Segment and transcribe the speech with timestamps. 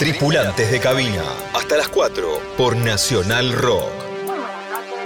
[0.00, 1.20] Tripulantes de cabina.
[1.52, 3.92] Hasta las 4 por Nacional Rock.
[4.24, 4.96] Muy buenas noches,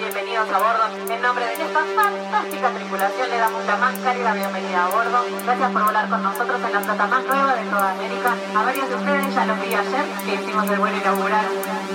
[0.00, 1.12] bienvenidos a bordo.
[1.12, 5.26] En nombre de esta fantástica tripulación le damos la más cálida bienvenida a bordo.
[5.44, 8.34] Gracias por volar con nosotros en la flota más nueva de toda América.
[8.56, 11.46] A varios de ustedes ya los vi ayer que hicimos el vuelo inaugural.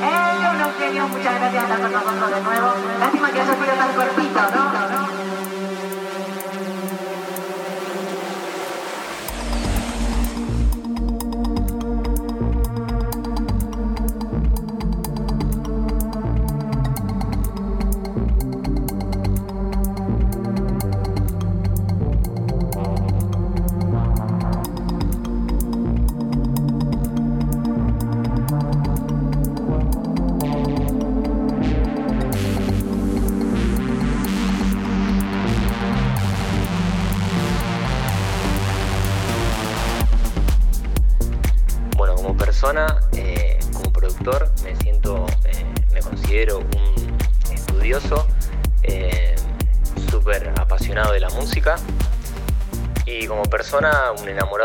[0.05, 1.09] ¡Eh, unos genios!
[1.09, 2.68] Muchas gracias por estar con nosotros de nuevo.
[3.00, 4.84] Lástima que haya sido tan cortito, ¿no?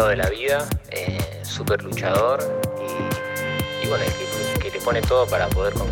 [0.08, 2.40] De la vida, eh, súper luchador
[3.82, 5.89] y, bueno, que, que le pone todo para poder completar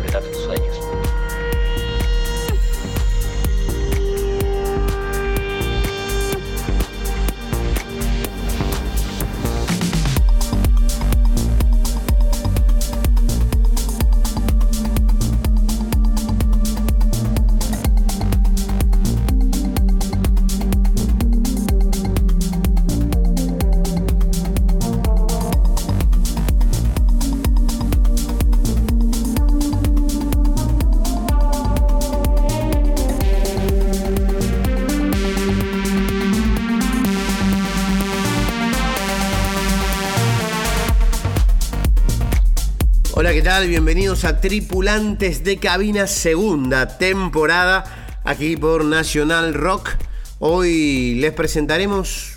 [43.39, 43.69] ¿qué tal?
[43.69, 49.91] Bienvenidos a Tripulantes de Cabina, segunda temporada, aquí por Nacional Rock.
[50.39, 52.33] Hoy les presentaremos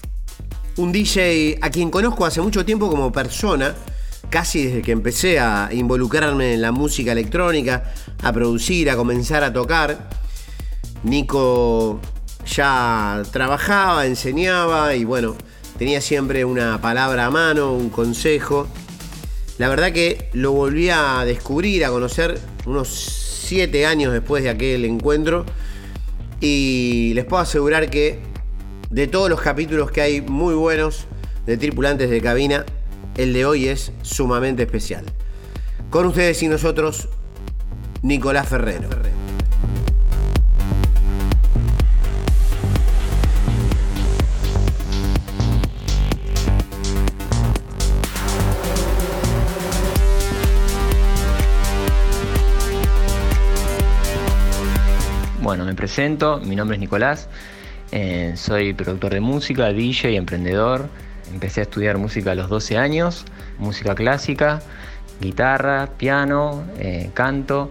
[0.77, 3.75] un DJ a quien conozco hace mucho tiempo como persona,
[4.31, 7.93] casi desde que empecé a involucrarme en la música electrónica,
[8.23, 10.09] a producir, a comenzar a tocar.
[11.03, 12.01] Nico
[12.47, 15.35] ya trabajaba, enseñaba y bueno,
[15.79, 18.69] tenía siempre una palabra a mano, un consejo.
[19.63, 22.37] La verdad que lo volví a descubrir, a conocer
[22.67, 22.89] unos
[23.47, 25.47] 7 años después de aquel encuentro.
[26.41, 28.19] Y les puedo asegurar que
[28.91, 31.07] de todos los capítulos que hay muy buenos
[31.47, 32.67] de tripulantes de cabina,
[33.17, 35.05] el de hoy es sumamente especial.
[35.91, 37.09] Con ustedes y nosotros,
[38.03, 38.89] Nicolás Ferrero.
[55.53, 57.29] Bueno, me presento, mi nombre es Nicolás,
[57.91, 60.89] eh, soy productor de música, DJ y emprendedor.
[61.31, 63.27] Empecé a estudiar música a los 12 años,
[63.59, 64.63] música clásica,
[65.21, 67.69] guitarra, piano, eh, canto.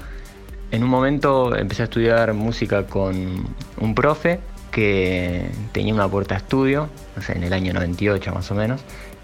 [0.70, 3.48] En un momento empecé a estudiar música con
[3.80, 8.54] un profe que tenía una puerta estudio, no sé, en el año 98 más o
[8.54, 8.82] menos.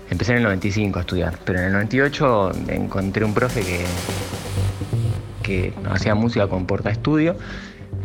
[0.10, 3.86] Empecé en el 95 a estudiar, pero en el 98 encontré un profe que,
[5.44, 7.38] que hacía música con porta estudio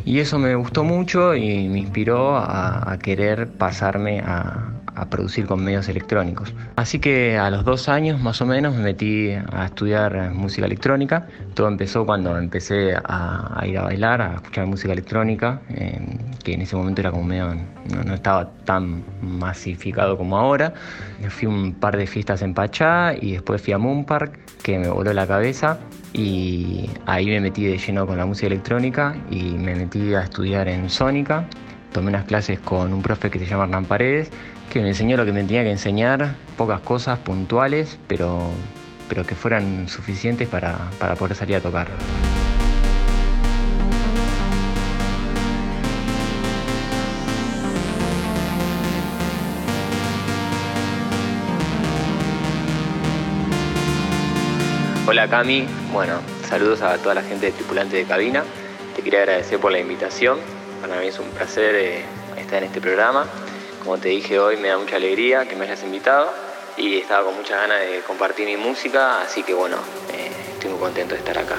[0.04, 5.64] y eso me gustó mucho y me inspiró a, querer pasarme a, a producir con
[5.64, 6.52] medios electrónicos.
[6.76, 11.26] Así que a los dos años más o menos me metí a estudiar música electrónica.
[11.54, 16.00] Todo empezó cuando empecé a, a ir a bailar, a escuchar música electrónica, eh,
[16.42, 20.74] que en ese momento era como medio, no, no estaba tan masificado como ahora.
[21.28, 24.88] Fui un par de fiestas en Pachá y después fui a Moon Park, que me
[24.88, 25.78] voló la cabeza
[26.12, 30.68] y ahí me metí de lleno con la música electrónica y me metí a estudiar
[30.68, 31.46] en Sónica.
[31.92, 34.30] Tomé unas clases con un profe que se llama Hernán Paredes,
[34.70, 38.50] que me enseñó lo que me tenía que enseñar, pocas cosas puntuales, pero,
[39.10, 41.88] pero que fueran suficientes para, para poder salir a tocar.
[55.06, 56.14] Hola Cami, bueno,
[56.48, 58.44] saludos a toda la gente de tripulante de cabina.
[58.96, 60.38] Te quería agradecer por la invitación.
[60.82, 62.04] Para mí es un placer eh,
[62.36, 63.24] estar en este programa.
[63.84, 66.28] Como te dije hoy, me da mucha alegría que me hayas invitado
[66.76, 69.76] y estaba con muchas ganas de compartir mi música, así que bueno,
[70.12, 71.54] eh, estoy muy contento de estar acá.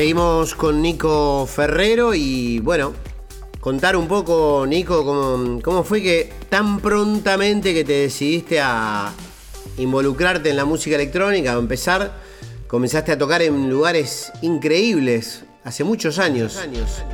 [0.00, 2.94] Seguimos con Nico Ferrero y bueno,
[3.60, 9.12] contar un poco, Nico, cómo, cómo fue que tan prontamente que te decidiste a
[9.76, 12.14] involucrarte en la música electrónica, a empezar,
[12.66, 16.56] comenzaste a tocar en lugares increíbles hace muchos años.
[16.56, 17.04] años.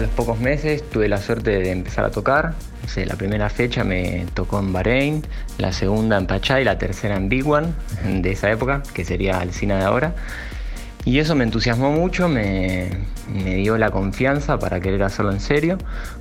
[0.00, 2.54] A los pocos meses tuve la suerte de empezar a tocar.
[2.96, 5.22] la primera fecha me tocó en Bahrein,
[5.58, 7.74] la segunda en Pachá y la tercera en Big One
[8.22, 10.14] de esa época, que sería Alcina de ahora.
[11.04, 12.88] Y eso me entusiasmó mucho, me,
[13.34, 15.76] dio la confianza para querer hacerlo en serio,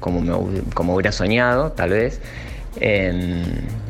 [0.00, 2.20] como, como hubiera soñado, tal vez,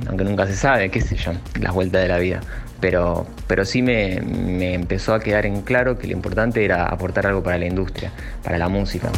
[0.09, 2.41] aunque nunca se sabe, qué sé yo, las vueltas de la vida.
[2.81, 7.27] Pero, pero sí me, me empezó a quedar en claro que lo importante era aportar
[7.27, 8.13] algo para la industria,
[8.43, 9.11] para la música.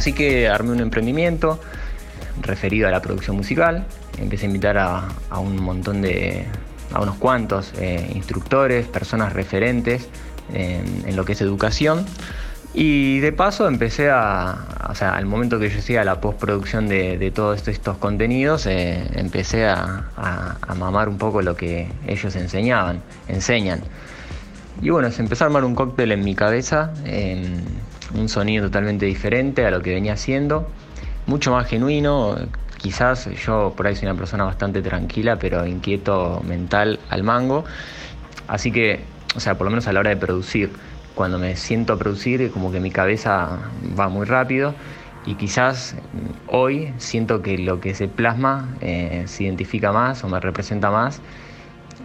[0.00, 1.60] Así que armé un emprendimiento
[2.40, 3.84] referido a la producción musical.
[4.16, 6.46] Empecé a invitar a, un montón de,
[6.90, 10.08] a unos cuantos eh, instructores, personas referentes
[10.54, 12.06] en, lo que es educación.
[12.72, 17.30] Y de paso empecé a, o sea, al momento que yo hacía la postproducción de,
[17.34, 20.06] todos estos contenidos, eh, empecé a,
[20.78, 23.82] mamar un poco lo que ellos enseñaban, enseñan.
[24.80, 26.90] Y bueno, se empezó a armar un cóctel en mi cabeza
[28.14, 30.68] un sonido totalmente diferente a lo que venía haciendo,
[31.26, 32.36] mucho más genuino.
[32.76, 37.64] Quizás yo por ahí soy una persona bastante tranquila, pero inquieto mental al mango.
[38.48, 39.00] Así que,
[39.36, 40.70] o sea, por lo menos a la hora de producir,
[41.14, 43.58] cuando me siento a producir, como que mi cabeza
[43.98, 44.74] va muy rápido
[45.26, 45.96] y quizás
[46.46, 51.20] hoy siento que lo que se plasma eh, se identifica más o me representa más.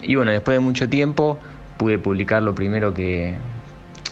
[0.01, 1.39] Y bueno, después de mucho tiempo
[1.77, 3.35] pude publicar lo primero que,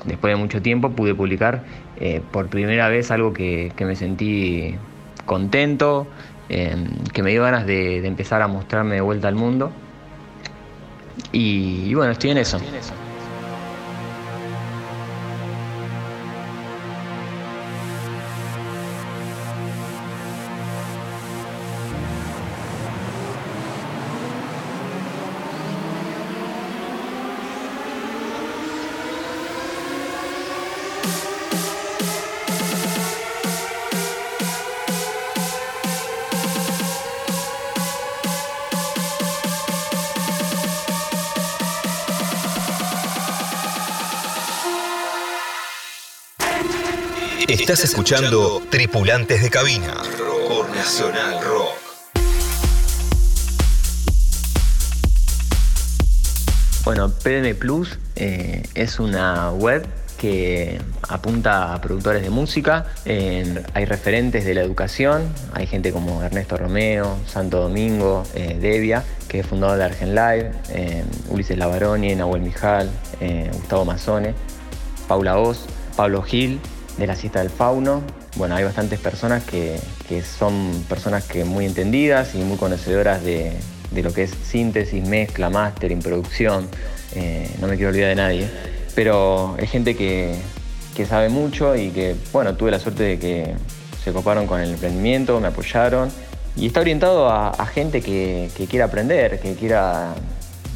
[0.05, 1.63] después de mucho tiempo pude publicar
[1.97, 4.75] eh, por primera vez algo que, me sentí
[5.25, 6.07] contento,
[6.49, 9.71] em, que me dio ganas de, empezar a mostrarme de vuelta al mundo.
[11.31, 12.59] y bueno, estoy en eso.
[47.53, 50.01] Estás escuchando Tripulantes de Cabina
[50.49, 51.75] por Nacional Rock.
[56.83, 59.85] Bueno, PDM Plus eh, es una web
[60.17, 62.87] que apunta a productores de música.
[63.05, 69.41] hay referentes de la educación, hay gente como Ernesto Romeo, Santo Domingo, eh, Devia, que
[69.41, 72.89] es fundador de Argen Live, eh, Ulises Lavaroni, Nahuel Mijal,
[73.51, 74.33] Gustavo Mazzone,
[75.07, 76.59] Paula Oz, Pablo Gil,
[76.97, 78.01] de la siesta del fauno.
[78.35, 79.79] Bueno, hay bastantes personas que,
[80.23, 83.53] son personas que muy entendidas y muy conocedoras de,
[83.95, 86.67] lo que es síntesis, mezcla, mastering, producción.
[87.15, 88.49] Eh, no me quiero olvidar de nadie.
[88.95, 90.35] Pero es gente que,
[91.07, 93.55] sabe mucho y que, bueno, tuve la suerte de que
[94.03, 96.09] se coparon con el emprendimiento, me apoyaron.
[96.55, 100.13] Y está orientado a, gente que, quiera aprender, que quiera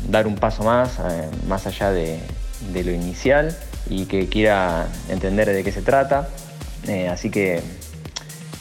[0.09, 2.19] dar un paso más, eh, más allá de
[2.73, 3.55] lo inicial
[3.89, 6.29] y que quiera entender de qué se trata.
[6.87, 7.61] Eh, así que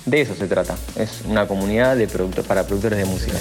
[0.05, 0.77] de eso se trata.
[0.97, 2.07] Es una comunidad de
[2.43, 3.37] para productores de música.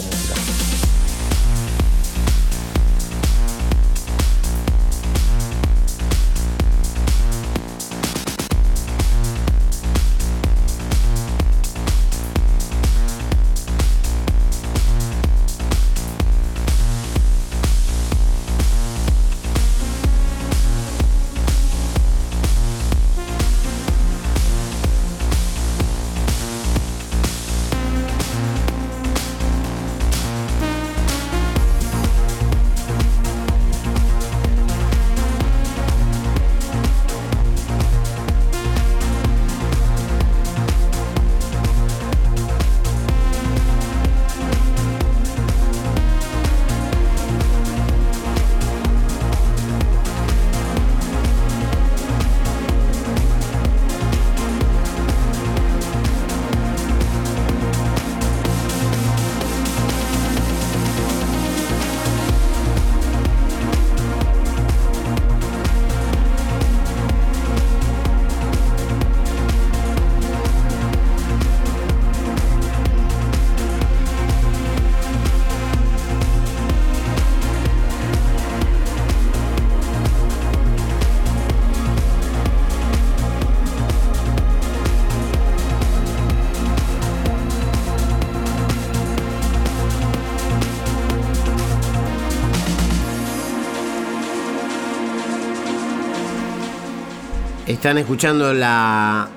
[97.86, 99.30] Están escuchando la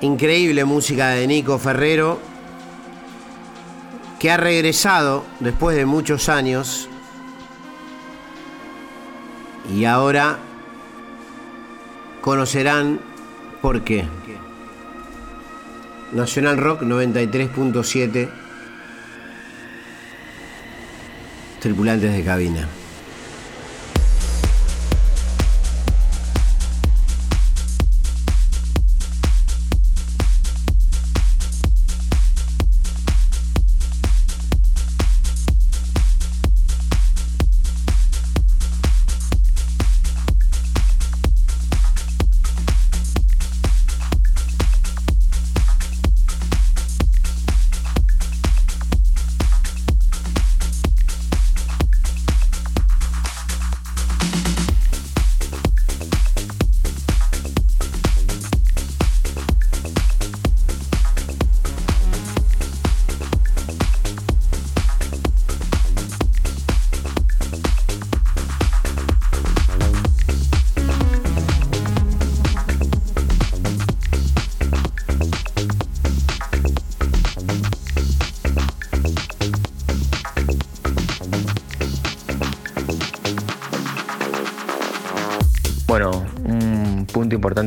[0.00, 2.20] increíble música de Nico Ferrero,
[4.20, 6.88] que ha regresado después de muchos años
[9.74, 10.38] y ahora
[12.20, 13.00] conocerán
[13.60, 14.06] por qué.
[16.12, 18.30] Nacional Rock 93.7
[21.58, 22.68] Tripulantes de cabina.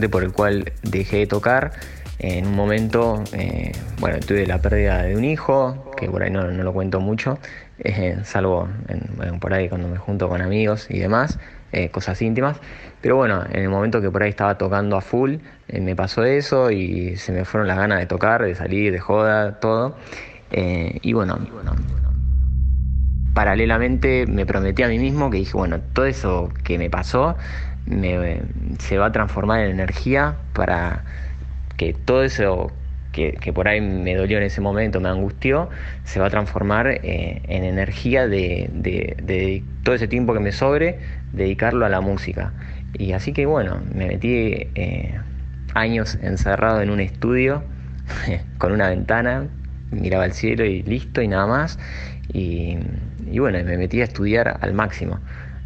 [0.08, 1.72] Por el cual dejé de tocar.
[2.20, 6.44] En un momento, eh, bueno, tuve la pérdida de un hijo, que por ahí no,
[6.50, 7.40] lo cuento mucho,
[7.80, 8.68] eh, salvo
[9.40, 11.40] por ahí cuando me junto con amigos y demás,
[11.72, 12.58] eh, cosas íntimas.
[13.02, 15.38] Pero bueno, en el momento que por ahí estaba tocando a full,
[15.72, 19.60] me pasó eso y se me fueron las ganas de tocar, de salir, de joda,
[19.62, 19.96] todo.
[20.52, 21.40] y bueno,
[23.34, 27.38] paralelamente me prometí a mí mismo que dije, bueno, todo eso que me pasó
[28.80, 31.04] se va a transformar en energía para
[31.78, 32.72] que todo eso
[33.12, 35.70] que, por ahí me dolió en ese momento, me angustió,
[36.04, 41.00] se va a transformar eh, en energía de, todo ese tiempo que me sobre,
[41.34, 42.54] dedicarlo a la música.
[42.94, 45.20] Y así que bueno, me metí eh,
[45.74, 47.64] años encerrado en un estudio
[48.58, 49.48] con una ventana,
[49.92, 51.80] miraba el cielo y listo y nada más.
[52.32, 52.78] Y,
[53.30, 55.20] y bueno, me metí a estudiar al máximo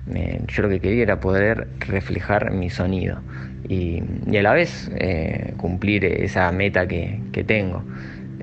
[0.05, 3.19] yo lo que quería era poder reflejar mi sonido
[3.67, 4.03] y,
[4.37, 7.83] a la vez eh, cumplir esa meta que, tengo.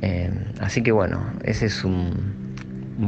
[0.02, 2.40] Eh, así que bueno, ese es un,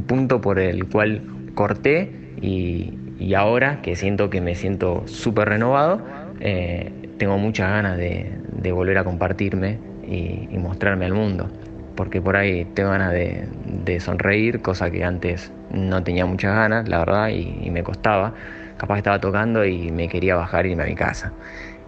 [0.07, 1.23] punto por el cual
[1.55, 2.99] corté y,
[3.37, 6.03] ahora que siento que me siento súper renovado,
[6.41, 8.33] eh, tengo muchas ganas de,
[8.73, 11.51] volver a compartirme y, mostrarme al mundo
[11.95, 16.99] porque por ahí tengo ganas de, sonreír, cosa que antes no tenía muchas ganas, la
[16.99, 18.35] verdad, y, me costaba.
[18.77, 21.33] Capaz estaba tocando y me quería bajar y irme a mi casa.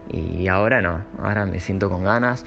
[0.09, 2.45] Y ahora no, ahora me siento con ganas.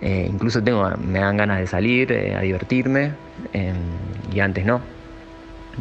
[0.00, 3.12] Eh, incluso tengo, me dan ganas de salir, eh, a divertirme,
[3.52, 3.74] em,
[4.32, 4.80] y antes no.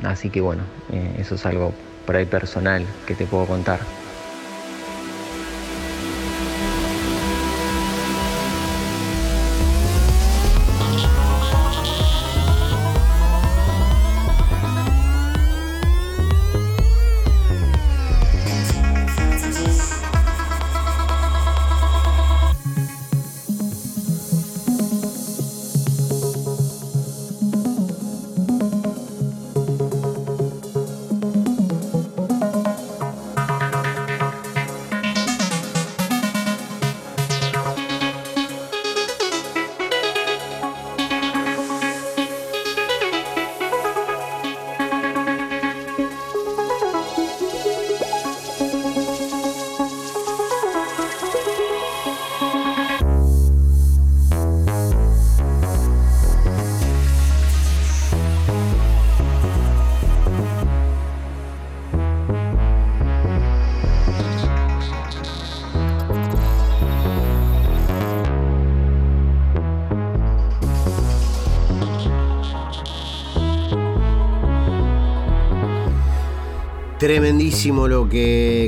[0.04, 1.74] Así que bueno, eh, eso es algo
[2.06, 4.03] por ahí personal que te puedo contar.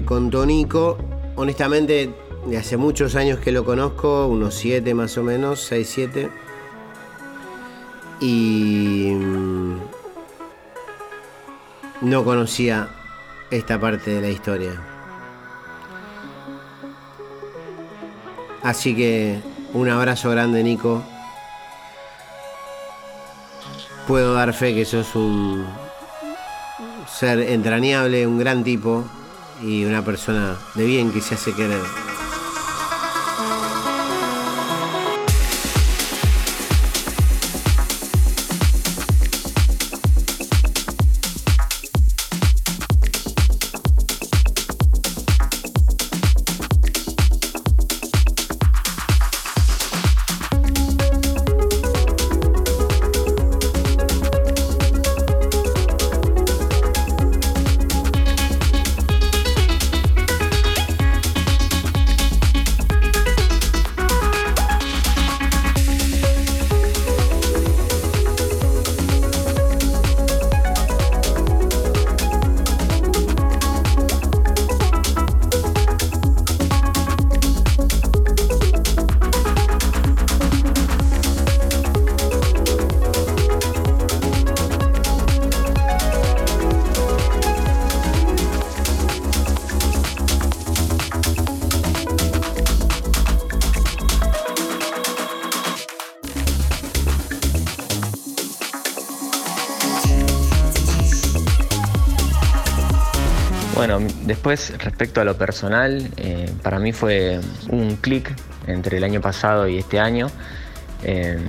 [0.06, 0.98] Que contó Nico.
[1.36, 2.13] Honestamente,
[2.46, 6.30] de hace muchos años que lo conozco, unos 7 más o menos, 6, 7.
[8.22, 9.78] Y mm,
[12.02, 12.88] no conocía
[13.50, 14.80] esta parte de la historia.
[18.62, 19.39] Así que
[19.74, 21.04] un abrazo grande Nico.
[24.08, 25.65] Puedo dar fe que sos un
[27.08, 29.04] ser entrañable, un gran tipo
[29.62, 32.05] y una persona de bien que se hace querer.
[104.36, 108.36] Después, respecto a lo personal, eh, para mí fue un clic
[108.67, 110.28] entre el año pasado y este año.
[111.04, 111.39] Eh,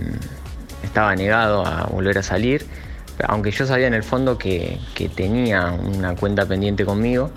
[0.84, 2.64] estaba negado a volver a salir,
[3.26, 4.78] aunque yo sabía en el fondo que,
[5.16, 7.32] tenía una cuenta pendiente conmigo.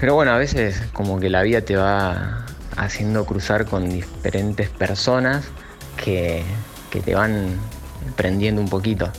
[0.00, 5.44] Pero bueno, a veces como que la vida te va haciendo cruzar con diferentes personas
[6.02, 6.42] que,
[6.90, 7.48] que te van
[8.16, 9.12] prendiendo un poquito.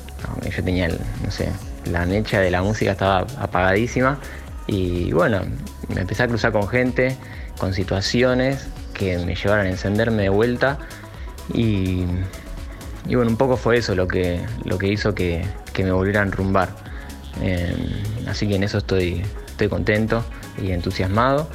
[0.49, 1.51] Yo tenía, no sé,
[1.85, 4.17] la mecha de la música estaba apagadísima
[4.67, 5.41] y bueno,
[5.93, 7.17] me empecé a cruzar con gente,
[7.59, 10.79] con situaciones que me llevaron a encenderme de vuelta
[11.53, 12.05] y,
[13.05, 15.45] bueno, un poco fue eso lo que, lo que hizo que,
[15.77, 16.69] me volviera a enrumbar.
[17.41, 17.75] Eh,
[18.27, 20.23] así que en eso estoy, estoy contento
[20.61, 21.49] y entusiasmado.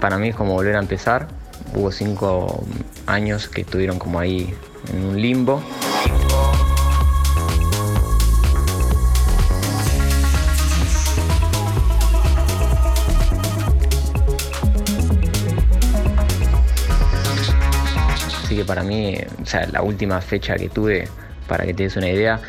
[0.00, 1.28] Para mí es como volver a empezar.
[1.74, 2.64] Hubo cinco
[3.06, 4.52] años que estuvieron como ahí
[4.92, 5.62] en un limbo.
[18.64, 21.08] Para mí, o sea, la última fecha que tuve,
[21.48, 22.40] para que te des una idea,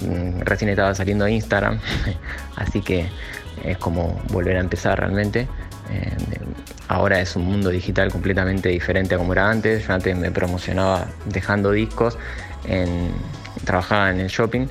[0.00, 1.78] mm, recién estaba saliendo a Instagram,
[2.56, 3.06] así que
[3.64, 5.48] es como volver a empezar realmente.
[5.90, 6.16] Eh,
[6.88, 9.86] ahora es un mundo digital completamente diferente a como era antes.
[9.86, 12.18] Yo antes me promocionaba dejando discos,
[13.64, 14.66] trabajaba en el shopping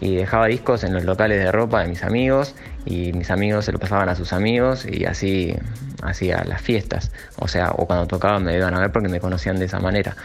[0.00, 2.54] y dejaba discos en los locales de ropa de mis amigos
[2.84, 5.54] y mis amigos se lo pasaban a sus amigos y así
[6.02, 7.10] hacía las fiestas.
[7.38, 10.16] O sea, o cuando tocaban me iban a ver porque me conocían de esa manera.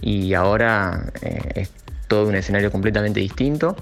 [0.00, 1.70] Y ahora eh, es
[2.06, 3.76] todo un escenario completamente distinto.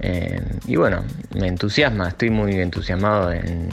[0.00, 3.70] Eh, y bueno, me entusiasma, estoy muy entusiasmado en,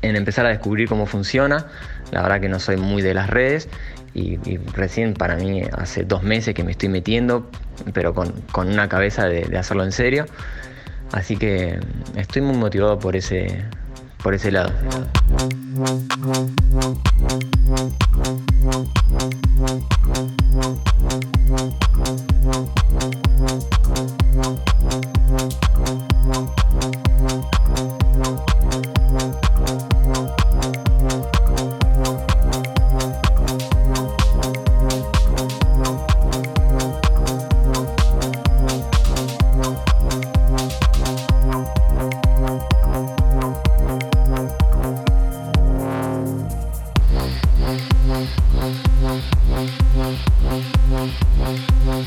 [0.00, 1.66] empezar a descubrir cómo funciona.
[2.10, 3.68] La verdad que no soy muy de las redes
[4.14, 4.36] y,
[4.72, 7.50] recién para mí hace dos meses que me estoy metiendo,
[7.92, 10.26] pero con, una cabeza de hacerlo en serio.
[11.12, 11.78] Así que
[12.16, 13.64] estoy muy motivado por ese,
[14.22, 14.72] por ese lado.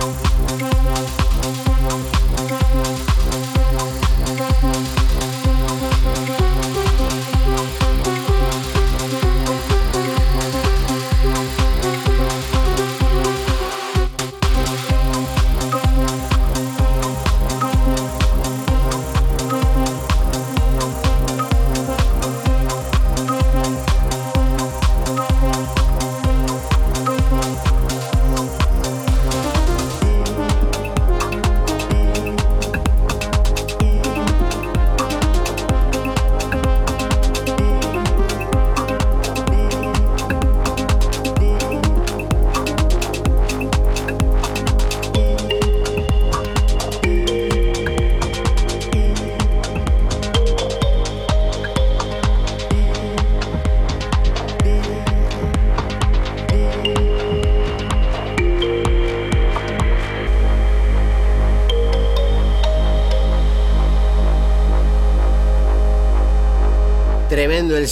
[0.00, 0.31] el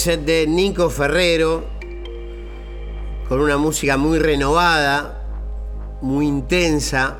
[0.01, 1.63] set de Nico Ferrero,
[3.29, 5.27] con una música muy renovada,
[6.01, 7.19] muy intensa,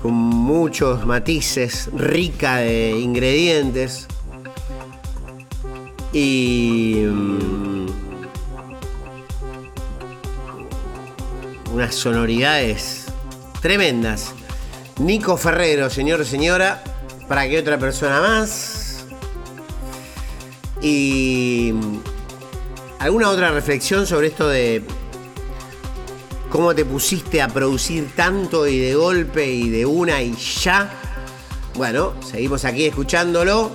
[0.00, 4.06] con muchos matices, rica de ingredientes
[6.14, 7.86] y mm,
[11.74, 13.04] unas sonoridades
[13.60, 14.32] tremendas.
[14.98, 16.82] Nico Ferrero, señor, señora,
[17.28, 18.77] para que otra persona más.
[20.80, 21.72] Y
[22.98, 24.84] alguna otra reflexión sobre esto de
[26.50, 30.90] cómo te pusiste a producir tanto y de golpe y de una y ya.
[31.74, 33.70] Bueno, seguimos aquí escuchándolo,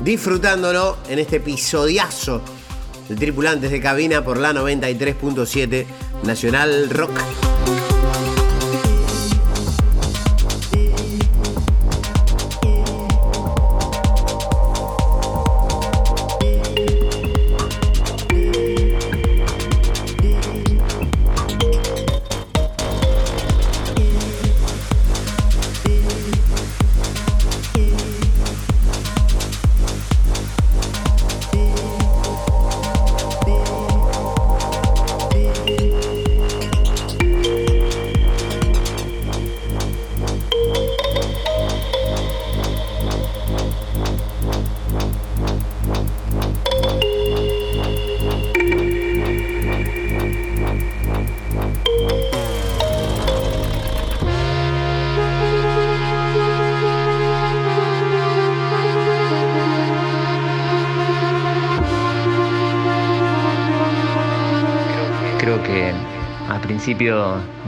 [0.00, 2.42] disfrutándolo en este episodiazo
[3.08, 5.86] de Tripulantes de Cabina por la 93.7
[6.24, 7.49] Nacional Rock.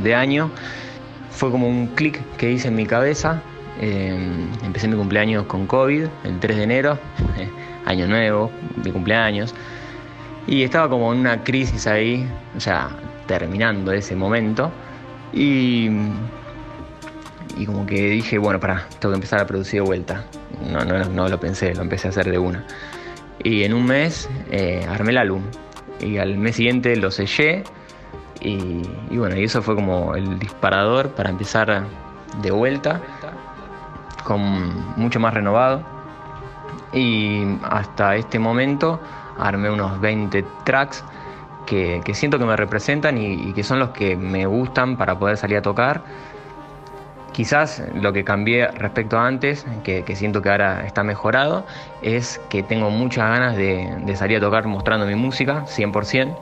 [0.02, 0.50] De año.
[1.30, 3.42] Fue como un clic que hice en mi cabeza.
[3.80, 4.16] Eh,
[4.64, 6.98] empecé mi cumpleaños con COVID, el 3 de enero,
[7.86, 8.50] año nuevo,
[8.84, 9.54] mi cumpleaños.
[10.46, 12.90] Y estaba como en una crisis ahí, sea,
[13.26, 14.70] terminando ese momento.
[15.32, 15.88] Y,
[17.56, 20.24] y como que dije, bueno, para, tengo que empezar a producir de vuelta.
[20.70, 22.66] No, no, no lo pensé, lo empecé a hacer de una.
[23.42, 25.42] Y en un mes eh, armé el álbum.
[26.00, 27.64] Y al mes siguiente lo sellé.
[28.42, 31.84] Y, y, bueno, y eso fue como el disparador para empezar
[32.42, 33.00] de vuelta,
[34.24, 35.82] con mucho más renovado.
[36.92, 39.00] Y hasta este momento
[39.38, 41.04] armé unos 20 tracks
[41.66, 45.18] que, que siento que me representan y, y que son los que me gustan para
[45.18, 46.02] poder salir a tocar
[47.32, 51.64] Quizás lo que cambié respecto a antes, que, que, siento que ahora está mejorado,
[52.02, 56.36] es que tengo muchas ganas de, de salir a tocar mostrando mi música, 100%,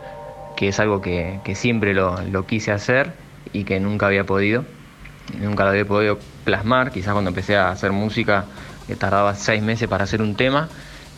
[0.61, 3.15] que es algo que, que siempre lo, lo, quise hacer
[3.55, 4.67] y que nunca había podido.
[5.41, 8.45] Nunca lo había podido plasmar, quizás cuando empecé a hacer música
[8.99, 10.69] tardaba seis meses para hacer un tema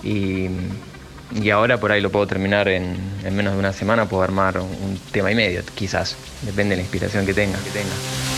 [0.05, 0.47] y,
[1.35, 4.61] y ahora por ahí lo puedo terminar en, en, menos de una semana, puedo armar
[4.61, 7.59] un, un tema y medio, quizás, depende de la inspiración que tenga.
[7.65, 8.32] Que tenga.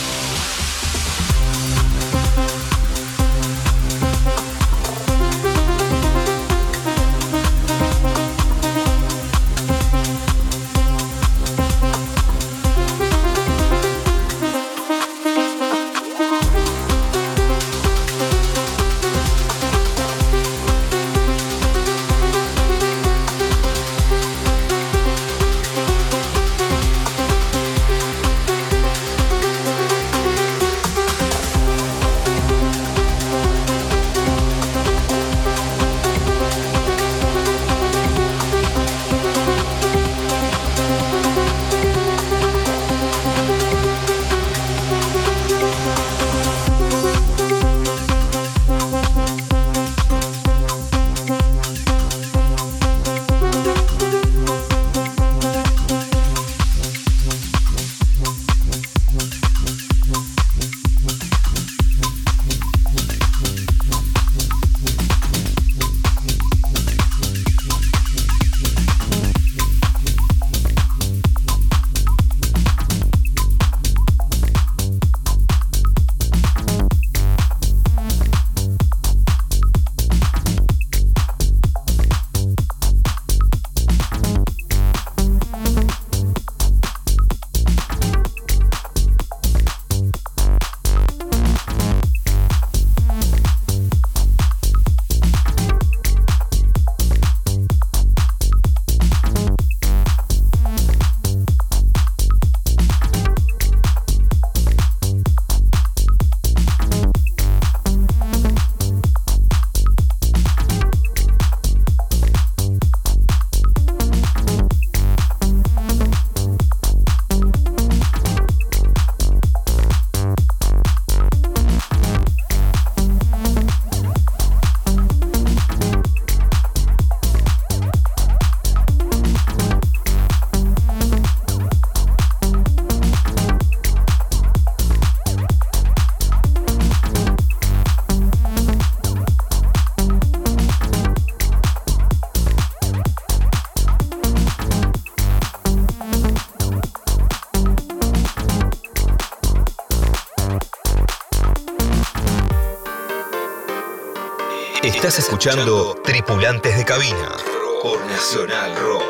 [155.04, 157.36] Estás escuchando Tripulantes de Cabina
[157.82, 159.04] por Nacional Rock.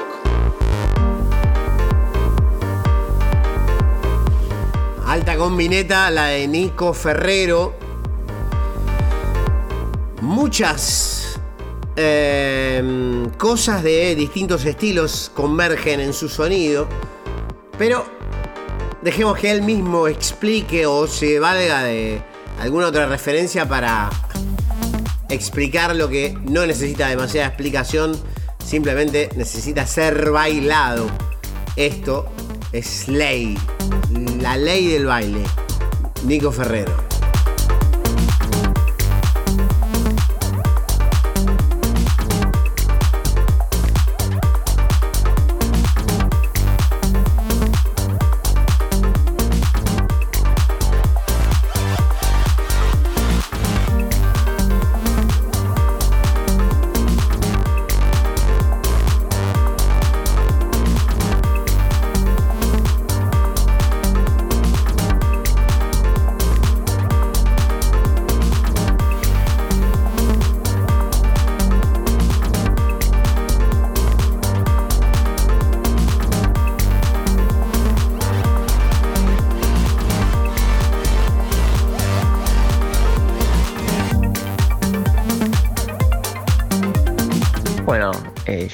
[5.07, 7.77] Alta combineta, la de Nico Ferrero.
[10.21, 11.39] Muchas
[11.95, 16.89] eh, cosas de distintos estilos convergen en su sonido,
[17.79, 18.05] pero
[19.01, 22.21] dejemos que él mismo explique o se valga de
[22.59, 24.11] alguna otra referencia para
[25.29, 28.17] explicar lo que no necesita demasiada explicación,
[28.65, 31.07] simplemente necesita ser bailado.
[31.77, 32.27] Esto
[32.73, 33.59] es ley,
[34.41, 35.43] la ley del baile.
[36.25, 37.14] Nico Ferrero.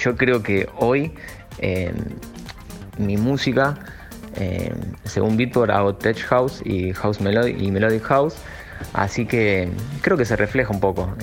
[0.01, 1.13] Yo creo que hoy
[1.59, 1.93] eh,
[2.99, 3.79] mi música,
[4.37, 4.73] eh,
[5.05, 8.37] según Beatport, hago Tech House y House Melody y Melodic House,
[8.95, 9.69] así que
[10.01, 11.15] creo que se refleja un poco.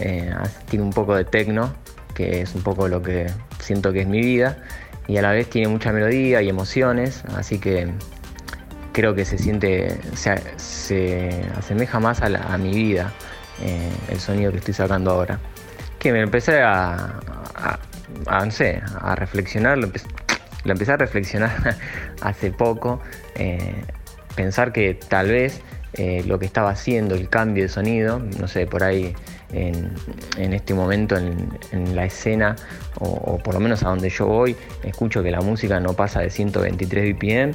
[0.69, 1.73] tiene un poco de techno,
[2.13, 3.27] que es un poco lo que
[3.59, 4.57] siento que es mi vida,
[5.07, 7.87] y a la vez tiene mucha melodía y emociones, así que
[8.91, 13.11] creo que se siente, se, asemeja más a, mi vida
[14.09, 15.39] el sonido que estoy sacando ahora.
[15.99, 17.19] Que me empecé a,
[17.55, 17.79] a,
[18.26, 19.89] no sé, a reflexionar, lo,
[20.65, 21.76] empecé a reflexionar
[22.22, 23.02] hace poco,
[23.36, 23.82] eh,
[24.36, 25.62] pensar que tal vez
[25.93, 29.15] eh, lo que estaba haciendo, el cambio de sonido, no sé, por ahí
[29.52, 32.56] en, este momento en, la escena,
[33.00, 36.30] o, por lo menos a donde yo voy, escucho que la música no pasa de
[36.30, 37.52] 123 BPM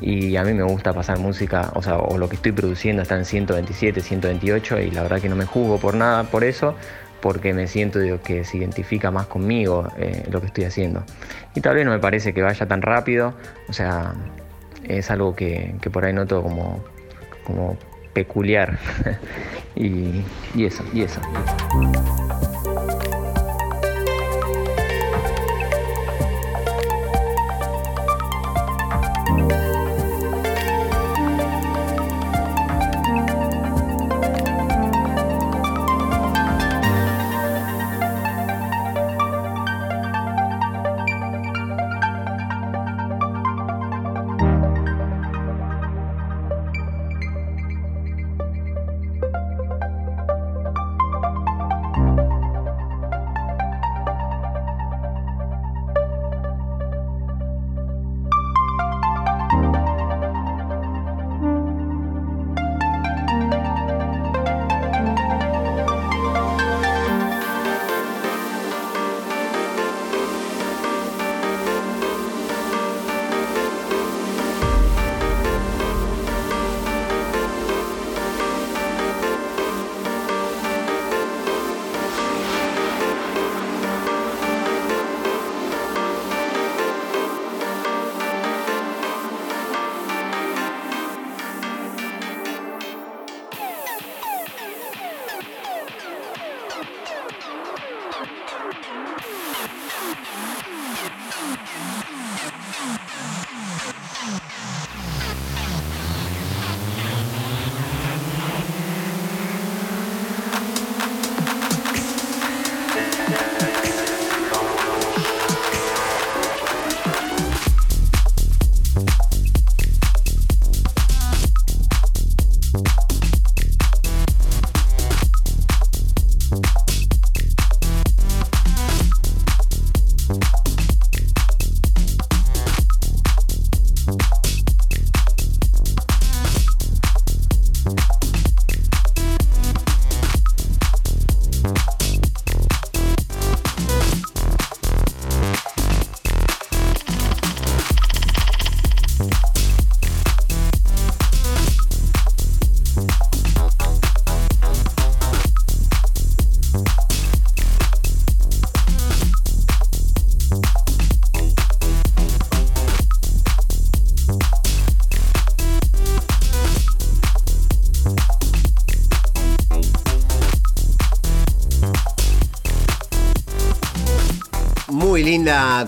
[0.00, 3.16] y a mí me gusta pasar música, o sea, o lo que estoy produciendo está
[3.16, 6.74] en 127, 128 y la verdad que no me juzgo por nada por eso,
[7.24, 11.04] porque me siento que se identifica más conmigo eh, lo que estoy haciendo.
[11.54, 13.32] Y tal vez no me parece que vaya tan rápido,
[13.66, 14.12] o sea,
[14.86, 16.84] es algo que, por ahí noto como,
[17.44, 17.78] como
[18.12, 18.78] peculiar.
[19.74, 20.22] y,
[20.54, 21.22] y eso, y eso.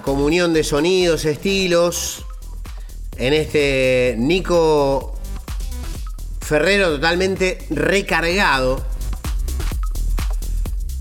[0.02, 2.24] Comunión de sonidos, estilos.
[3.18, 5.14] En este Nico
[6.40, 8.84] Ferrero totalmente recargado.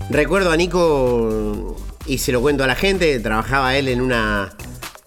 [0.08, 1.76] Recuerdo a Nico,
[2.06, 4.54] y se lo cuento a la gente, trabajaba él en una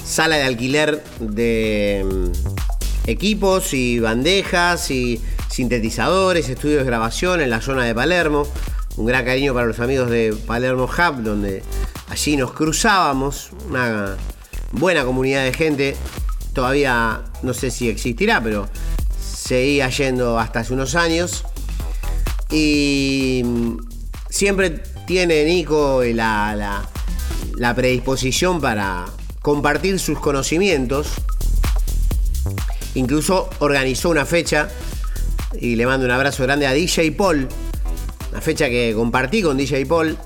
[0.03, 7.61] sala de alquiler de mm, equipos y bandejas y sintetizadores, estudios de grabación en la
[7.61, 8.45] zona de Palermo.
[8.97, 11.63] Un gran cariño para los amigos de Palermo Hub, donde
[12.09, 14.17] Allí nos cruzábamos, una
[14.71, 15.95] buena comunidad de gente.
[16.53, 18.67] Todavía no sé si existirá, pero
[19.19, 21.43] seguía yendo hasta hace unos años.
[22.51, 23.43] Y
[24.29, 26.83] siempre tiene Nico la,
[27.55, 29.05] la, predisposición para
[29.41, 31.13] compartir sus conocimientos.
[32.95, 34.69] Incluso organizó una fecha
[35.59, 37.47] y le mando un abrazo grande a DJ Paul.
[38.31, 40.17] Una fecha que compartí con DJ Paul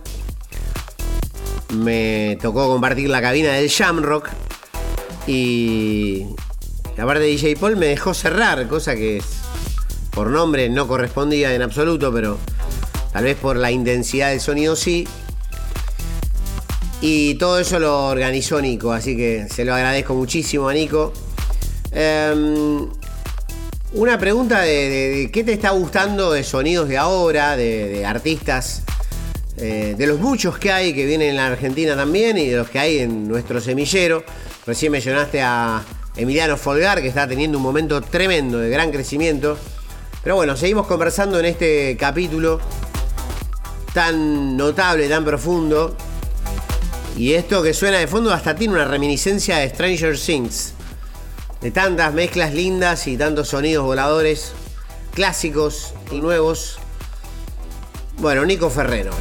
[1.74, 4.30] me tocó compartir la cabina del Shamrock
[5.28, 6.26] y
[6.98, 9.22] aparte de DJ Paul me dejó cerrar, cosa que
[10.12, 12.38] por nombre no correspondía en absoluto, pero
[13.12, 15.08] tal vez por la intensidad del sonido sí.
[17.02, 21.12] Y todo eso lo organizó Nico, así que se lo agradezco muchísimo a Nico.
[21.92, 22.88] Em,
[23.94, 28.84] una pregunta de, qué te está gustando de sonidos de ahora, de, artistas,
[29.66, 32.70] eh, de los muchos que hay que vienen en la Argentina también y de los
[32.70, 34.22] que hay en nuestro semillero.
[34.68, 35.82] Recién mencionaste a
[36.18, 39.58] Emiliano Folgar, que está teniendo un momento tremendo de gran crecimiento.
[40.22, 42.60] Pero bueno, seguimos conversando en este capítulo
[43.94, 45.96] tan notable, tan profundo,
[47.16, 50.74] y esto que suena de fondo hasta tiene una reminiscencia de Stranger Things.
[51.62, 54.52] De tantas mezclas lindas y tantos sonidos voladores
[55.14, 56.80] clásicos y nuevos.
[58.18, 59.14] Bueno, Nico Ferrero.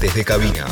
[0.00, 0.69] Tripulantes de cabina.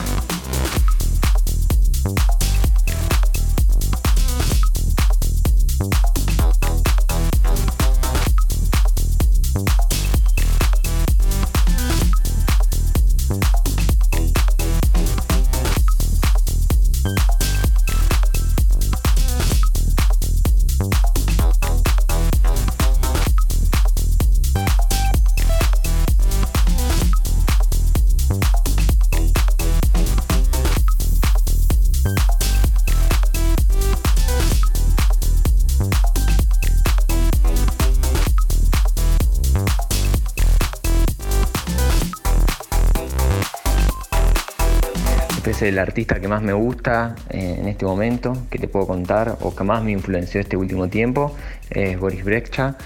[45.62, 49.54] El artista que más me gusta eh, en este momento, que te puedo contar, o
[49.54, 51.34] que más me influenció este último tiempo,
[51.70, 52.76] es Boris Brejcha.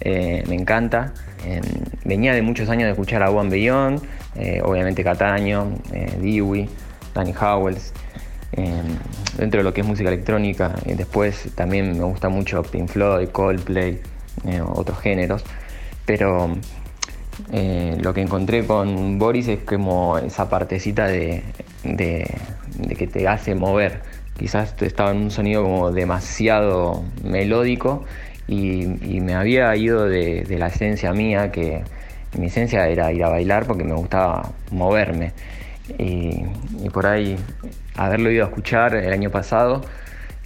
[0.00, 1.12] Eh, me encanta.
[1.44, 1.62] Em,
[2.04, 4.02] venía de muchos años de escuchar a One Beyond,
[4.36, 5.72] eh, obviamente Cataño,
[6.20, 6.68] Dewey,
[7.14, 7.92] Danny Howells.
[8.52, 8.98] Em,
[9.36, 14.00] dentro de lo que es música electrónica, después también me gusta mucho Pink Floyd, Coldplay,
[14.74, 15.44] otros géneros.
[16.06, 16.56] Pero
[17.52, 21.42] lo que encontré con Boris es como esa partecita de
[21.84, 22.26] de,
[22.96, 24.00] que te hace mover.
[24.38, 28.04] Quizás estaba en un sonido como demasiado melódico
[28.48, 28.86] y,
[29.20, 31.82] me había ido de, la esencia mía, que
[32.38, 35.32] mi esencia era ir a bailar porque me gustaba moverme.
[35.98, 36.44] Y,
[36.92, 37.36] por ahí
[37.96, 39.82] haberlo ido a escuchar el año pasado,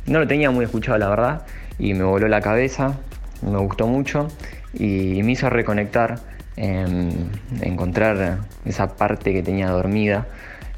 [0.07, 1.47] no lo tenía muy escuchado la verdad,
[1.79, 2.99] y me voló la cabeza,
[3.43, 4.29] me gustó mucho
[4.73, 6.19] y me hizo reconectar,
[6.57, 10.27] encontrar esa parte que tenía dormida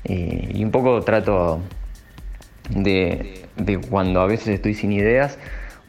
[0.05, 1.61] y un poco trato
[2.71, 3.47] de,
[3.91, 5.39] cuando a veces estoy sin ideas,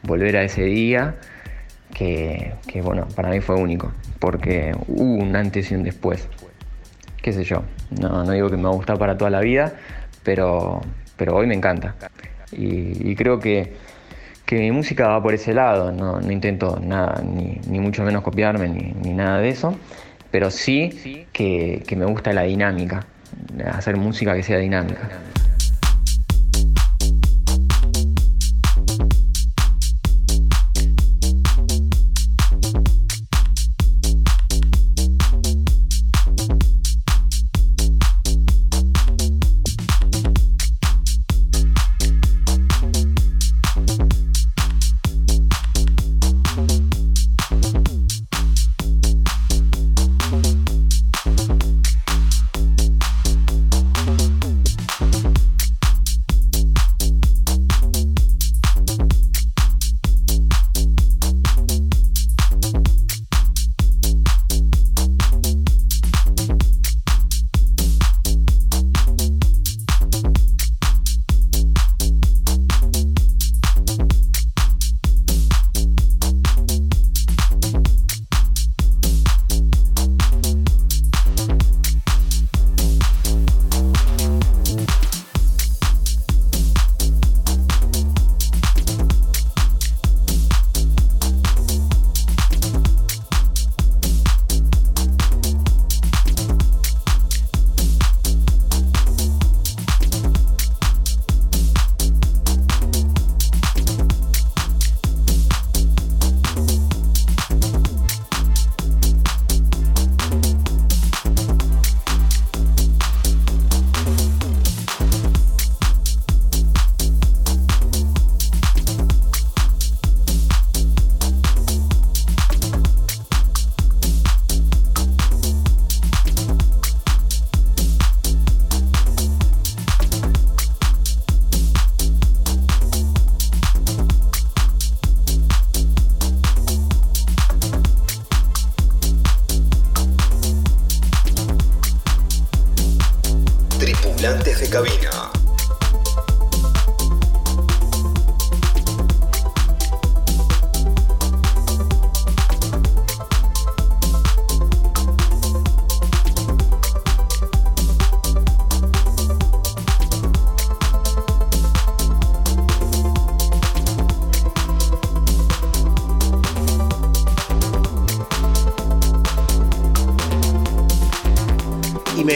[0.02, 1.16] volver a ese día
[1.94, 6.28] que, bueno, para mí fue único, porque hubo un antes y un después.
[7.22, 7.64] Qué sé yo,
[8.00, 9.74] no, digo que me va a para toda la vida,
[10.22, 10.80] pero,
[11.16, 11.94] pero hoy me encanta.
[12.52, 13.74] Y, creo que,
[14.56, 19.38] mi música va por ese lado, no, intento nada, ni, mucho menos copiarme, ni, nada
[19.40, 19.74] de eso,
[20.30, 23.06] pero sí que me gusta la dinámica,
[23.72, 25.08] hacer música que sea dinámica.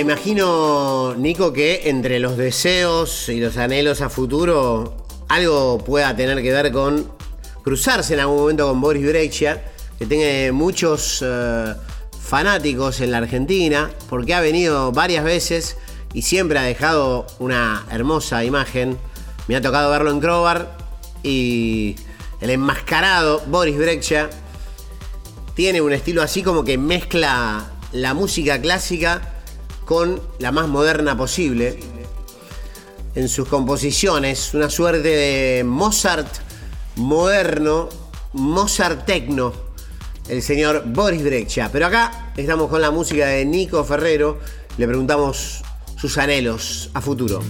[0.03, 4.97] Imagino, Nico, que entre los deseos y los anhelos a futuro,
[5.29, 7.11] algo pueda tener que ver con
[7.63, 9.63] cruzarse en algún momento con Boris Brejcha,
[9.99, 11.75] que tiene muchos eh,
[12.21, 15.77] fanáticos en la Argentina, porque ha venido varias veces
[16.13, 18.99] y siempre ha dejado una hermosa imagen.
[19.49, 20.77] Me ha tocado verlo en Crobar
[21.23, 21.97] y
[22.41, 24.29] el enmascarado Boris Brejcha
[25.55, 29.32] tiene un estilo así como que mezcla la música clásica
[29.93, 31.79] con la más moderna posible
[33.15, 36.27] en sus composiciones, una suerte de Mozart
[36.97, 37.91] moderno,
[38.33, 39.53] Mozart tecno,
[40.31, 41.69] el señor Boris Brecha.
[41.71, 44.41] Pero acá estamos con la música de Nico Ferrero,
[44.79, 45.63] le preguntamos
[46.01, 47.43] sus anhelos a futuro.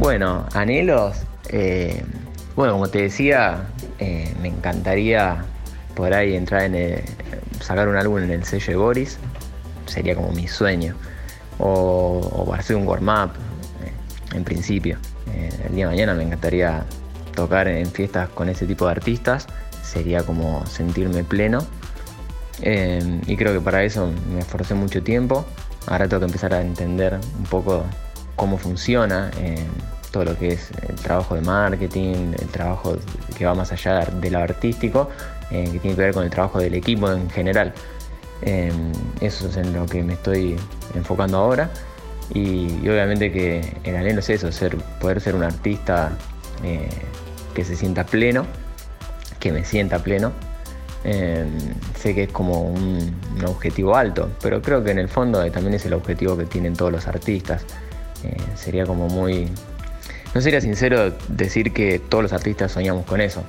[0.00, 1.18] Bueno, anhelos.
[1.50, 2.02] eh,
[2.56, 3.64] bueno, como te decía,
[3.98, 5.44] eh, me encantaría
[5.94, 7.02] por ahí entrar en el-
[7.60, 9.18] sacar un álbum en el sello de Boris.
[9.86, 10.94] Sería como mi sueño.
[11.58, 13.32] O, o hacer un warm-up,
[13.84, 13.92] eh,
[14.36, 14.96] en principio.
[15.66, 16.84] El día de mañana me encantaría
[17.34, 19.46] tocar en fiestas con ese tipo de artistas.
[19.82, 21.66] Sería como sentirme pleno.
[22.62, 25.44] Y creo que para eso me esforcé mucho tiempo.
[25.86, 27.84] Ahora tengo que empezar a entender un poco
[28.40, 29.66] cómo funciona eh,
[30.10, 32.96] todo lo que es el trabajo de marketing, el trabajo
[33.36, 35.10] que va más allá de lo artístico,
[35.50, 37.74] eh, que tiene que ver con el trabajo del equipo en general.
[38.40, 38.72] Eh,
[39.20, 40.56] eso es en lo que me estoy
[40.94, 41.70] enfocando ahora.
[42.32, 46.10] Y, obviamente que el anhelo es eso, ser, poder ser un artista
[47.54, 48.46] que se sienta pleno,
[49.38, 50.32] que me sienta pleno.
[51.02, 53.14] Sé que es como un,
[53.46, 56.90] objetivo alto, pero creo que en el fondo también es el objetivo que tienen todos
[56.90, 57.66] los artistas.
[58.24, 59.48] Eh, sería como muy...
[60.34, 63.42] No sería sincero decir que todos los artistas soñamos con eso.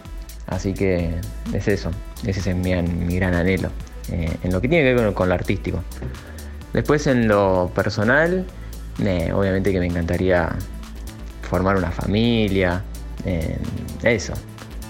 [0.48, 1.12] Así que
[1.54, 1.92] es eso,
[2.26, 3.70] ese es mi, an- mi gran anhelo,
[4.12, 5.82] eh, en lo que tiene que ver con, lo artístico.
[6.74, 8.46] Después en lo personal,
[9.00, 10.50] eh, obviamente que me encantaría
[11.42, 12.84] formar una familia,
[14.04, 14.34] eso,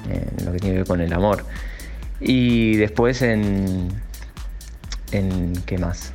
[0.09, 1.45] en lo que tiene que ver con el amor.
[2.19, 3.89] Y después en...
[5.11, 6.13] en ¿Qué más?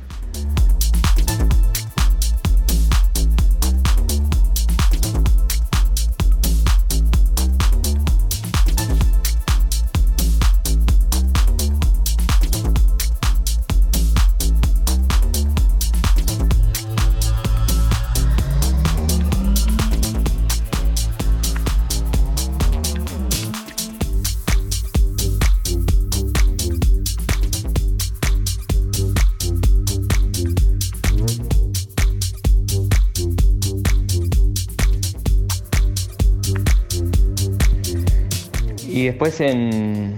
[39.07, 40.17] Y después también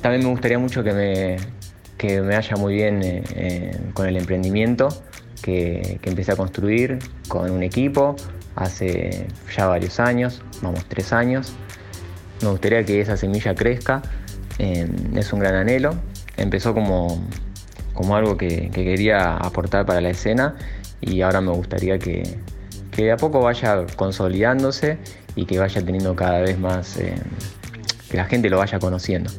[0.00, 1.36] me gustaría mucho que me,
[1.98, 4.88] que me vaya muy bien eh, con el emprendimiento
[5.42, 6.98] que, que empecé a construir
[7.28, 8.16] con un equipo
[8.54, 11.52] hace ya varios años, vamos, tres años.
[12.40, 14.00] me gustaría que esa semilla crezca,
[14.58, 15.94] es un gran anhelo.
[16.38, 17.22] Empezó como,
[17.92, 20.56] como algo que, quería aportar para la escena
[21.02, 22.38] y ahora me gustaría que,
[22.92, 24.96] que de a poco vaya consolidándose
[25.34, 27.14] y que vaya teniendo cada vez más, eh,
[28.10, 29.30] que la gente lo vaya conociendo.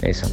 [0.00, 0.26] Eso.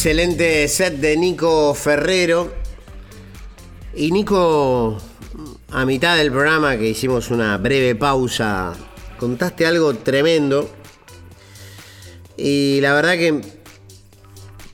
[0.00, 2.50] Excelente set de Nico Ferrero.
[3.94, 4.96] Y Nico,
[5.72, 8.72] a mitad del programa que hicimos una breve pausa,
[9.18, 10.70] contaste algo tremendo.
[12.38, 13.42] Y la verdad que,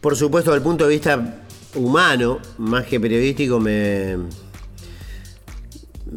[0.00, 4.18] por supuesto, desde el punto de vista humano, más que periodístico, me,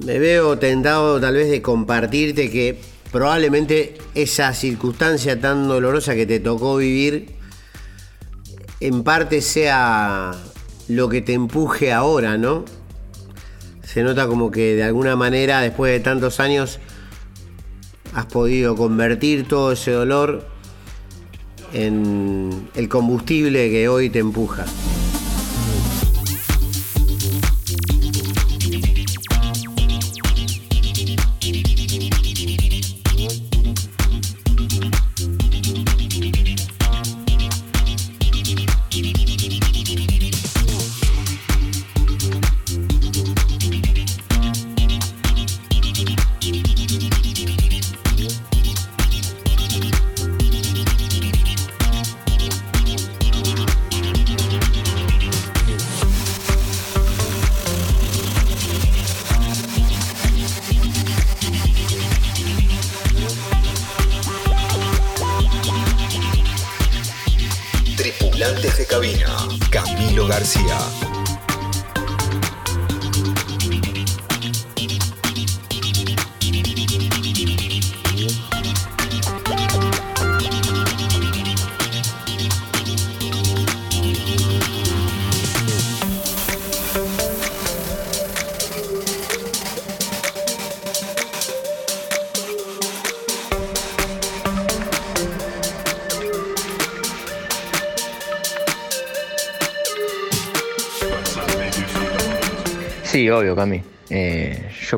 [0.06, 2.80] me veo tentado tal vez de compartirte que
[3.12, 7.39] probablemente esa circunstancia tan dolorosa que te tocó vivir
[8.80, 10.32] en parte sea
[10.88, 12.66] lo que te empuje ahora, ¿no?
[13.84, 16.80] Se nota como que de alguna manera, después de tantos años,
[18.14, 20.48] has podido convertir todo ese dolor
[21.74, 24.66] en el combustible que hoy te empuja.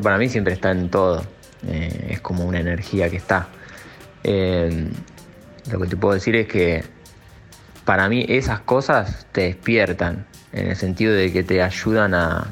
[0.02, 1.24] Para mí siempre está en todo.
[1.68, 3.48] Eh, es como una energía que está.
[4.24, 4.90] Eh,
[5.72, 6.84] lo que te puedo decir es que
[7.86, 12.48] para mí esas cosas te despiertan, en el sentido de que te ayudan a,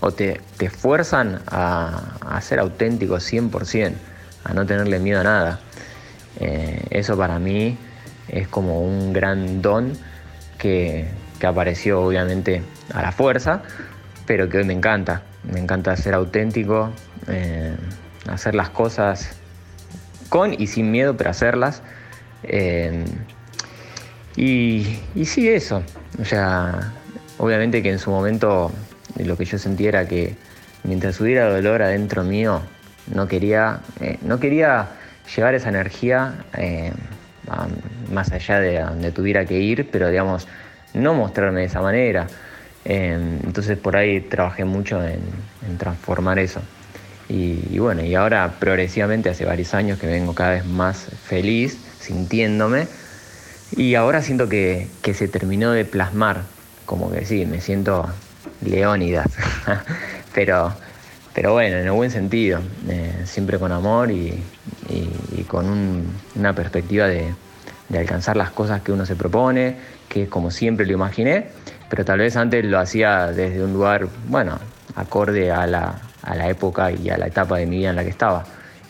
[0.00, 3.92] o te, te fuerzan a, ser auténtico 100%,
[4.44, 5.60] a no tenerle miedo a nada.
[6.90, 7.78] eso para mí
[8.28, 9.92] es como un gran don
[10.58, 13.62] que, que apareció obviamente a la fuerza,
[14.26, 15.22] pero que hoy me encanta.
[15.52, 16.90] Me encanta ser auténtico,
[17.28, 17.74] eh,
[18.28, 19.30] hacer las cosas
[20.28, 21.82] con y sin miedo, pero hacerlas.
[22.42, 23.04] Eh,
[24.36, 25.82] y, sí, eso.
[26.20, 26.92] O sea,
[27.38, 28.72] obviamente que en su momento
[29.18, 30.36] lo que yo sentía era que
[30.84, 32.60] mientras hubiera dolor adentro mío,
[33.14, 34.88] no quería, eh, no quería
[35.34, 36.34] llevar esa energía
[38.12, 40.48] más allá de donde tuviera que ir, pero digamos,
[40.94, 42.26] no mostrarme de esa manera.
[42.88, 45.18] Em, entonces por ahí trabajé mucho en,
[45.76, 46.60] transformar eso.
[47.28, 52.86] Y, bueno, y ahora progresivamente hace varios años que vengo cada vez más feliz, sintiéndome.
[53.76, 56.42] Y ahora siento que, se terminó de plasmar,
[56.84, 58.08] como que sí, me siento
[58.64, 59.26] Leónidas.
[60.34, 60.72] pero,
[61.34, 64.44] pero bueno, en el buen sentido, eh, siempre con amor y,
[65.48, 67.34] con una perspectiva de,
[67.88, 69.76] de alcanzar las cosas que uno se propone,
[70.08, 71.46] que es como siempre lo imaginé
[71.88, 74.58] pero tal vez antes lo hacía desde un lugar, bueno,
[74.94, 76.00] acorde a la,
[76.48, 78.44] época y a la etapa de mi vida en la que estaba.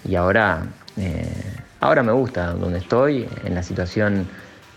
[0.05, 0.63] Y ahora,
[0.97, 1.29] eh,
[1.81, 4.27] ahora me gusta donde estoy, en la situación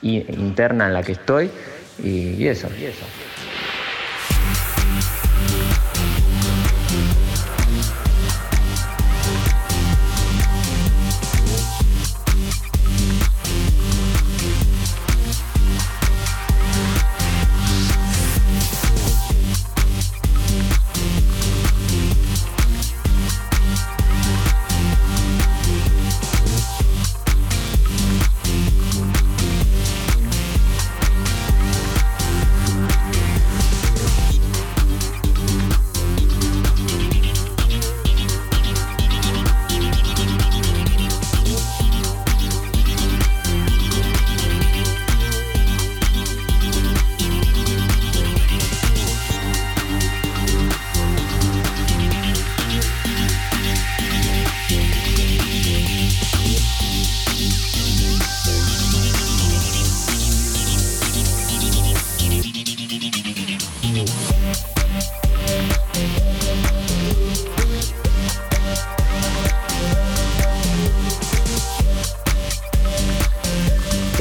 [0.02, 1.50] interna en la que estoy,
[2.04, 3.06] y eso, y eso.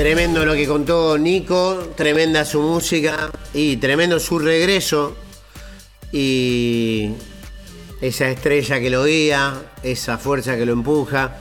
[0.08, 5.14] Tremendo lo que contó Nico, tremenda su música y tremendo su regreso
[6.10, 7.10] y
[8.00, 9.52] esa estrella que lo guía,
[9.82, 11.38] esa fuerza que lo empuja.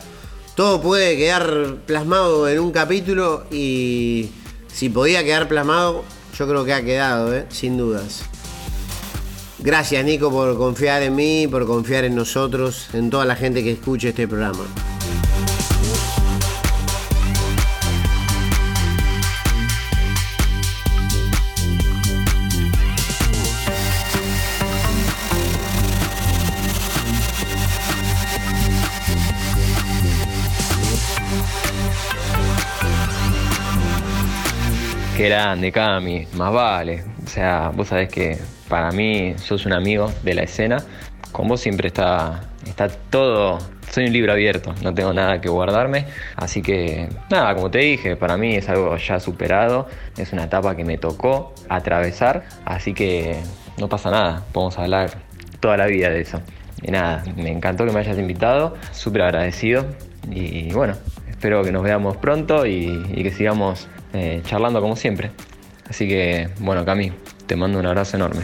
[0.54, 4.32] Todo puede quedar plasmado en un capítulo y
[4.68, 6.04] si podía quedar plasmado,
[6.38, 7.46] yo creo que ha quedado, ¿eh?
[7.48, 8.26] sin dudas.
[9.60, 13.72] Gracias Nico por confiar en mí, por confiar en nosotros, en toda la gente que
[13.72, 14.66] escuche este programa.
[35.18, 37.04] Qué grande, Cami, más vale.
[37.26, 38.38] O sea, vos sabés que
[38.70, 40.78] para mí sos un amigo de la escena.
[41.32, 43.58] Con vos siempre está, está todo.
[43.90, 46.06] Soy un libro abierto, no tengo nada que guardarme.
[46.36, 49.88] Así que, nada, como te dije, para mí es algo ya superado.
[50.20, 52.44] Es una etapa que me tocó atravesar.
[52.64, 53.38] Así que
[53.80, 55.10] no pasa nada, podemos hablar
[55.60, 56.42] toda la vida de eso.
[56.84, 59.84] Y nada, me encantó que me hayas invitado, súper agradecido.
[60.30, 60.94] Y bueno,
[61.28, 65.32] espero que nos veamos pronto y, y que sigamos eh, charlando como siempre.
[65.90, 67.12] Así que, bueno, Cami,
[67.46, 68.42] te mando un abrazo enorme.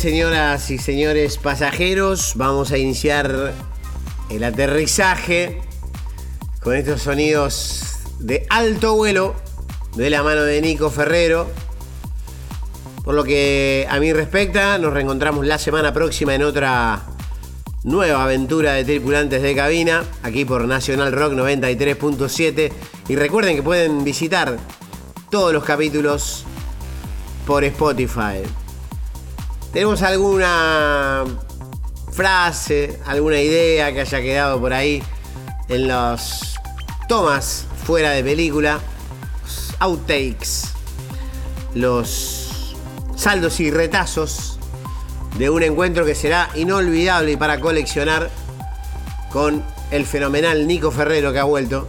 [0.00, 3.52] Señoras y señores pasajeros, vamos a iniciar
[4.30, 5.60] el aterrizaje
[6.62, 9.34] con estos sonidos de alto vuelo
[9.96, 11.50] de la mano de Nico Ferrero.
[13.04, 17.02] Por lo que a mí respecta, nos reencontramos la semana próxima en otra
[17.84, 22.72] nueva aventura de tripulantes de cabina, aquí por Nacional Rock 93.7.
[23.08, 24.56] Y recuerden que pueden visitar
[25.30, 26.46] todos los capítulos
[27.46, 28.59] por Spotify.
[29.72, 31.24] ¿Tenemos alguna
[32.12, 35.00] frase, alguna idea que haya quedado por ahí
[35.68, 36.54] en las
[37.08, 38.80] tomas fuera de película?
[39.44, 40.64] Los outtakes,
[41.74, 42.74] los
[43.14, 44.58] saldos y retazos
[45.38, 48.28] de un encuentro que será inolvidable y para coleccionar
[49.32, 49.62] con
[49.92, 51.86] el fenomenal Nico Ferrero que ha vuelto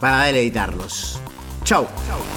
[0.00, 1.20] para deleitarnos.
[1.62, 1.86] Chau.
[1.86, 2.33] Desde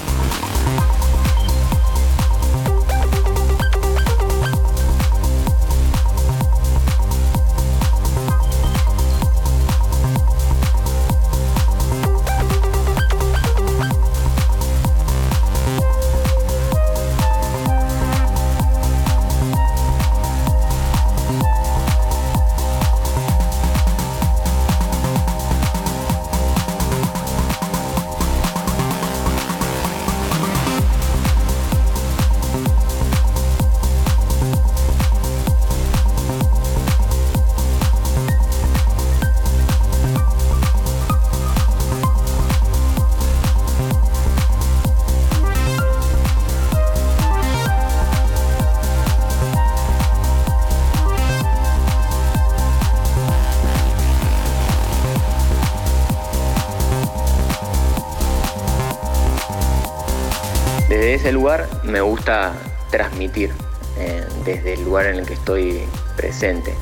[61.28, 62.54] ese lugar me gusta
[62.90, 63.52] transmitir,
[63.98, 65.82] eh, desde el lugar en el que estoy
[66.16, 66.74] presente.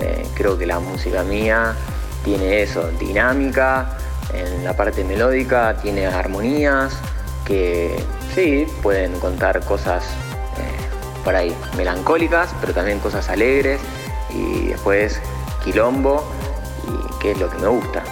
[0.00, 1.76] Eh, creo que la música mía
[2.24, 3.96] tiene eso, dinámica,
[4.32, 6.96] en la parte melódica tiene armonías
[7.44, 8.02] que
[8.34, 10.02] sí, pueden contar cosas
[10.58, 13.80] eh, por ahí melancólicas, pero también cosas alegres
[14.30, 15.20] y después
[15.62, 16.24] quilombo
[16.88, 18.02] y qué es lo que me gusta,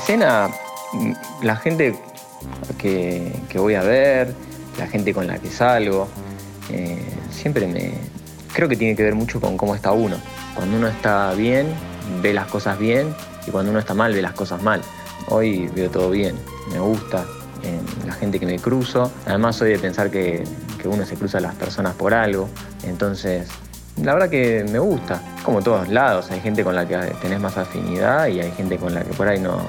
[0.00, 0.48] escena,
[0.92, 1.94] mm, la gente
[2.78, 4.34] que, voy a ver,
[4.78, 6.08] la gente con la que salgo,
[6.70, 7.92] eh, siempre me...
[8.52, 10.16] Creo que tiene que ver mucho con cómo está uno.
[10.54, 11.68] Cuando uno está bien,
[12.22, 13.14] ve las cosas bien
[13.46, 14.80] y cuando uno está mal, ve las cosas mal.
[15.28, 16.34] Hoy veo todo bien,
[16.72, 17.24] me gusta
[17.62, 19.12] eh, la gente que me cruzo.
[19.26, 20.42] Además soy de pensar que,
[20.80, 22.48] que uno se cruza a las personas por algo.
[22.84, 23.46] Entonces
[24.02, 25.20] la verdad que me gusta.
[25.44, 28.94] Como todos lados, hay gente con la que tenés más afinidad y hay gente con
[28.94, 29.60] la que por ahí no.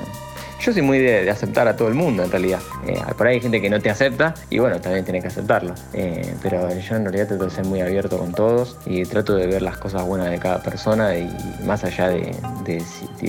[0.62, 2.60] Yo soy muy de, aceptar a todo el mundo en realidad.
[2.86, 5.74] Eh, por ahí hay gente que no te acepta y bueno, también tienes que aceptarlo.
[5.94, 9.48] Eh, pero yo en realidad trato de ser muy abierto con todos y trato de
[9.48, 11.28] ver las cosas buenas de cada persona y
[11.66, 12.80] más allá de,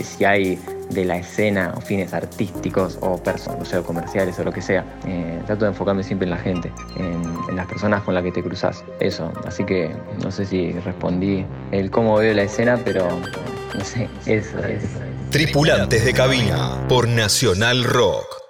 [0.04, 0.60] si, hay
[0.90, 4.84] de la escena o fines artísticos o personas, o comerciales o lo que sea.
[5.06, 8.42] Eh, trato de enfocarme siempre en la gente, en, las personas con las que te
[8.42, 8.84] cruzas.
[9.00, 9.90] Eso, así que
[10.22, 14.84] no sé si respondí el cómo veo la escena, pero no sé, eso es.
[15.32, 18.41] Tripulantes de cabina por Nacional Rock.